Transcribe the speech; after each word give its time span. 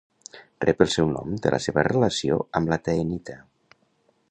Rep 0.63 0.79
el 0.85 0.89
seu 0.93 1.09
nom 1.17 1.35
de 1.43 1.51
la 1.55 1.59
seva 1.67 1.85
relació 1.89 2.41
amb 2.61 2.75
la 2.75 2.83
taenita. 2.89 3.39